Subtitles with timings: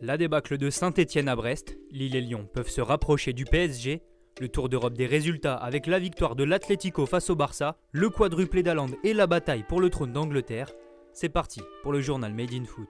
[0.00, 4.00] La débâcle de Saint-Étienne à Brest, Lille et Lyon peuvent se rapprocher du PSG,
[4.40, 8.62] le tour d'Europe des résultats avec la victoire de l'Atlético face au Barça, le quadruplé
[8.62, 10.70] d'Aland et la bataille pour le trône d'Angleterre.
[11.12, 12.88] C'est parti pour le journal Made in Foot.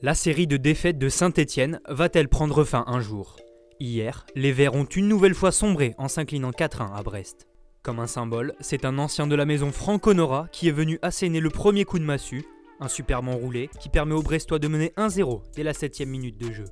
[0.00, 3.36] La série de défaites de Saint-Étienne va-t-elle prendre fin un jour?
[3.78, 7.46] Hier, les Verts ont une nouvelle fois sombré en s'inclinant 4-1 à Brest.
[7.82, 11.40] Comme un symbole, c'est un ancien de la maison Franck Honora qui est venu asséner
[11.40, 12.46] le premier coup de massue,
[12.80, 16.52] un superbe enroulé qui permet aux Brestois de mener 1-0 dès la 7 minute de
[16.52, 16.64] jeu.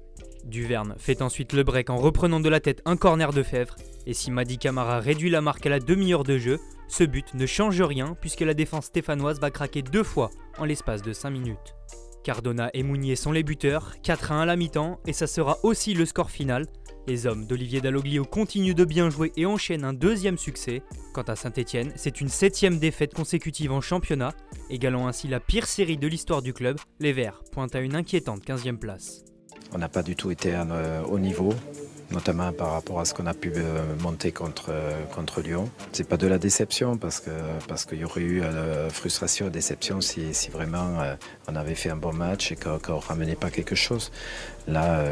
[0.47, 3.77] Duverne fait ensuite le break en reprenant de la tête un corner de Fèvre,
[4.07, 7.45] et si Madi Camara réduit la marque à la demi-heure de jeu, ce but ne
[7.45, 11.75] change rien puisque la défense stéphanoise va craquer deux fois en l'espace de 5 minutes.
[12.25, 15.93] Cardona et Mounier sont les buteurs, 4 1 à la mi-temps, et ça sera aussi
[15.93, 16.67] le score final,
[17.07, 20.83] les hommes d'Olivier Dalloglio continuent de bien jouer et enchaînent un deuxième succès.
[21.13, 24.33] Quant à Saint-Etienne, c'est une septième défaite consécutive en championnat,
[24.71, 26.79] égalant ainsi la pire série de l'histoire du club.
[27.01, 29.25] Les Verts pointent à une inquiétante 15e place.
[29.73, 30.55] On n'a pas du tout été
[31.09, 31.53] au niveau
[32.15, 35.69] notamment par rapport à ce qu'on a pu euh, monter contre, euh, contre Lyon.
[35.93, 37.31] C'est pas de la déception parce que
[37.69, 41.03] parce qu'il y aurait eu euh, frustration, déception si, si vraiment
[41.49, 44.13] on avait fait un bon match et qu'on ne ramenait pas quelque chose.
[44.67, 45.05] Là,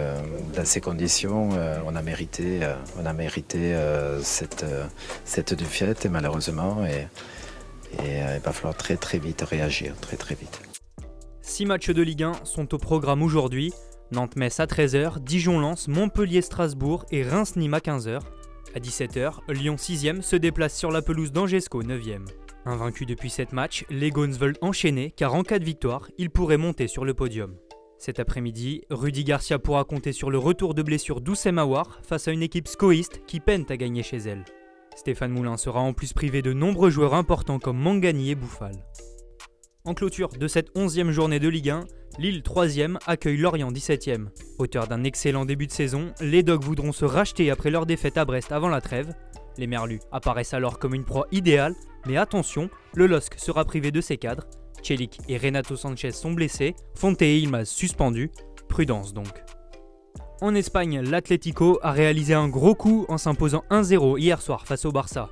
[0.54, 1.50] dans ces conditions,
[1.86, 2.60] on a mérité,
[2.98, 3.76] on a mérité
[4.22, 4.64] cette,
[5.24, 7.08] cette défaite et malheureusement, et,
[8.02, 10.62] et il va falloir très très vite réagir, très très vite.
[11.42, 13.72] Six matchs de Ligue 1 sont au programme aujourd'hui.
[14.12, 18.20] Nantes-Metz à 13h, Dijon-Lens, Montpellier-Strasbourg et Reims-Nîmes à 15h.
[18.74, 22.26] À 17h, Lyon 6ème se déplace sur la pelouse d'Angesco 9ème.
[22.66, 26.58] Invaincus depuis 7 matchs, les Gones veulent enchaîner car en cas de victoire, ils pourraient
[26.58, 27.56] monter sur le podium.
[27.96, 31.60] Cet après-midi, Rudy Garcia pourra compter sur le retour de blessure d'Oussem
[32.02, 34.44] face à une équipe scoïste qui peine à gagner chez elle.
[34.94, 38.74] Stéphane Moulin sera en plus privé de nombreux joueurs importants comme Mangani et Bouffal.
[39.84, 41.80] En clôture de cette 11e journée de Ligue 1,
[42.20, 44.28] Lille 3e accueille Lorient 17e.
[44.58, 48.24] Auteur d'un excellent début de saison, les Dogs voudront se racheter après leur défaite à
[48.24, 49.12] Brest avant la trêve.
[49.58, 51.74] Les Merlus apparaissent alors comme une proie idéale,
[52.06, 54.46] mais attention, le LOSC sera privé de ses cadres.
[54.84, 58.30] Chelik et Renato Sanchez sont blessés, Fonte et Ilmaz suspendus.
[58.68, 59.42] Prudence donc.
[60.40, 64.92] En Espagne, l'Atlético a réalisé un gros coup en s'imposant 1-0 hier soir face au
[64.92, 65.28] Barça.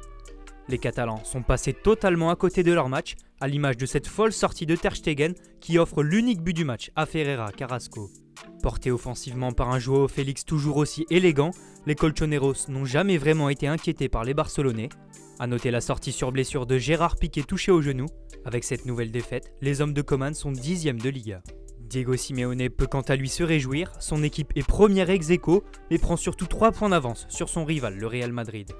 [0.71, 4.33] Les Catalans sont passés totalement à côté de leur match, à l'image de cette folle
[4.33, 8.09] sortie de Ter Stegen qui offre l'unique but du match à Ferreira Carrasco.
[8.63, 11.51] Portés offensivement par un joueur Félix toujours aussi élégant,
[11.87, 14.91] les Colchoneros n'ont jamais vraiment été inquiétés par les Barcelonais.
[15.41, 18.07] A noter la sortie sur blessure de Gérard Piqué touché au genou.
[18.45, 21.43] Avec cette nouvelle défaite, les hommes de Coman sont dixièmes de Liga.
[21.81, 25.99] Diego Simeone peut quant à lui se réjouir, son équipe est première ex aequo, mais
[25.99, 28.71] prend surtout 3 points d'avance sur son rival, le Real Madrid.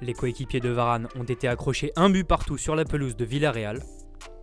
[0.00, 3.82] Les coéquipiers de Varane ont été accrochés un but partout sur la pelouse de Villarreal.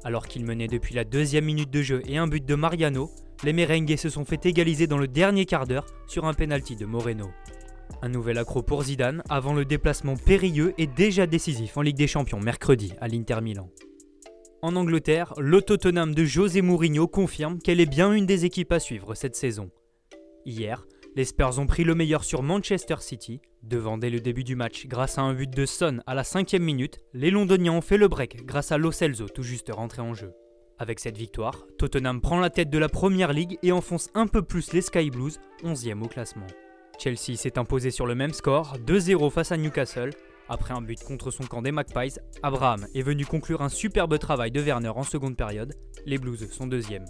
[0.03, 3.09] Alors qu'ils menaient depuis la deuxième minute de jeu et un but de Mariano,
[3.43, 6.85] les merengues se sont fait égaliser dans le dernier quart d'heure sur un penalty de
[6.85, 7.29] Moreno.
[8.01, 12.07] Un nouvel accro pour Zidane avant le déplacement périlleux et déjà décisif en Ligue des
[12.07, 13.69] Champions mercredi à l'Inter Milan.
[14.61, 19.15] En Angleterre, le de José Mourinho confirme qu'elle est bien une des équipes à suivre
[19.15, 19.69] cette saison.
[20.45, 20.85] Hier,
[21.15, 23.39] les Spurs ont pris le meilleur sur Manchester City.
[23.63, 26.63] Devant dès le début du match, grâce à un but de Son à la cinquième
[26.63, 30.13] minute, les Londoniens ont fait le break grâce à Lo Celso tout juste rentré en
[30.13, 30.33] jeu.
[30.77, 34.41] Avec cette victoire, Tottenham prend la tête de la Première Ligue et enfonce un peu
[34.41, 36.47] plus les Sky Blues, 11e au classement.
[36.99, 40.09] Chelsea s'est imposé sur le même score, 2-0 face à Newcastle.
[40.49, 44.51] Après un but contre son camp des Magpies, Abraham est venu conclure un superbe travail
[44.51, 45.73] de Werner en seconde période.
[46.05, 47.05] Les Blues sont deuxièmes.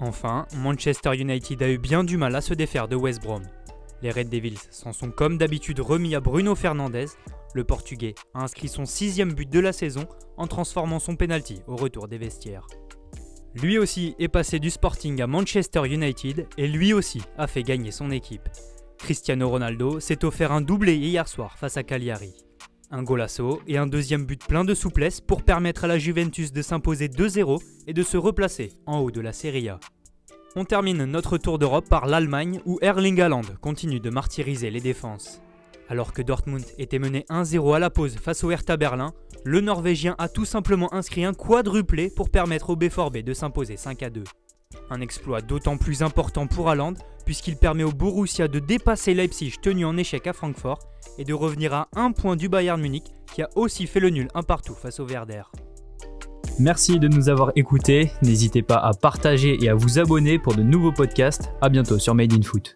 [0.00, 3.42] Enfin, Manchester United a eu bien du mal à se défaire de West Brom.
[4.02, 7.06] Les Red Devils s'en sont comme d'habitude remis à Bruno Fernandes.
[7.54, 11.76] Le Portugais a inscrit son sixième but de la saison en transformant son penalty au
[11.76, 12.66] retour des vestiaires.
[13.54, 17.90] Lui aussi est passé du Sporting à Manchester United et lui aussi a fait gagner
[17.90, 18.48] son équipe.
[18.98, 22.45] Cristiano Ronaldo s'est offert un doublé hier soir face à Cagliari.
[22.92, 26.62] Un golasso et un deuxième but plein de souplesse pour permettre à la Juventus de
[26.62, 29.80] s'imposer 2-0 et de se replacer en haut de la Serie A.
[30.54, 35.40] On termine notre tour d'Europe par l'Allemagne où Erling Haaland continue de martyriser les défenses.
[35.88, 39.12] Alors que Dortmund était mené 1-0 à la pause face au Hertha Berlin,
[39.44, 43.98] le Norvégien a tout simplement inscrit un quadruplé pour permettre au B4B de s'imposer 5
[44.12, 44.22] 2.
[44.90, 46.94] Un exploit d'autant plus important pour Haaland
[47.24, 50.78] puisqu'il permet au Borussia de dépasser Leipzig tenu en échec à Francfort
[51.18, 53.04] et de revenir à un point du Bayern Munich
[53.34, 55.42] qui a aussi fait le nul un partout face au Werder.
[56.58, 58.10] Merci de nous avoir écoutés.
[58.22, 61.50] N'hésitez pas à partager et à vous abonner pour de nouveaux podcasts.
[61.60, 62.72] A bientôt sur Made in Foot.